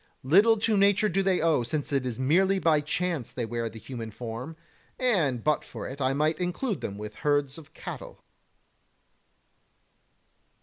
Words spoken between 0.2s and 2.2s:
Little to nature do they owe, since it is